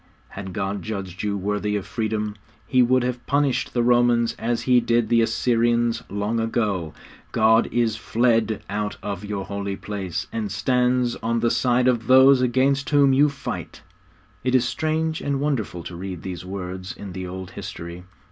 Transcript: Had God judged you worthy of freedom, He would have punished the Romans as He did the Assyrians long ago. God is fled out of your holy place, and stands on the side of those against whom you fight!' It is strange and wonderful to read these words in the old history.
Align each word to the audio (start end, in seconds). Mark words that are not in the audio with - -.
Had 0.29 0.51
God 0.51 0.81
judged 0.81 1.21
you 1.21 1.37
worthy 1.37 1.75
of 1.75 1.85
freedom, 1.85 2.33
He 2.65 2.81
would 2.81 3.03
have 3.03 3.23
punished 3.27 3.75
the 3.75 3.83
Romans 3.83 4.33
as 4.39 4.63
He 4.63 4.79
did 4.79 5.09
the 5.09 5.21
Assyrians 5.21 6.01
long 6.09 6.39
ago. 6.39 6.95
God 7.31 7.69
is 7.71 7.97
fled 7.97 8.63
out 8.67 8.97
of 9.03 9.23
your 9.23 9.45
holy 9.45 9.75
place, 9.75 10.25
and 10.33 10.51
stands 10.51 11.15
on 11.17 11.41
the 11.41 11.51
side 11.51 11.87
of 11.87 12.07
those 12.07 12.41
against 12.41 12.89
whom 12.89 13.13
you 13.13 13.29
fight!' 13.29 13.83
It 14.43 14.55
is 14.55 14.65
strange 14.67 15.21
and 15.21 15.39
wonderful 15.39 15.83
to 15.83 15.95
read 15.95 16.23
these 16.23 16.43
words 16.43 16.97
in 16.97 17.11
the 17.13 17.27
old 17.27 17.51
history. 17.51 18.03